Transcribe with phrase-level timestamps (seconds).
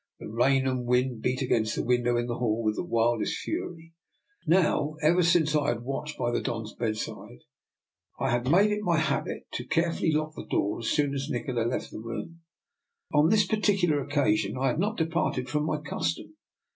[0.19, 3.93] The rain and wind beat against the window in the hall with wildest fury.
[4.47, 7.41] Now, ever since I had watched by the Don's bedside,
[8.19, 8.83] I had made it 234 ^^ NIKOLA'S EXPERIMENT.
[8.85, 12.39] my habit to carefully lock the door as soon as Nikola had left the room.
[13.13, 16.35] On this particular occasion I had not departed from my custom.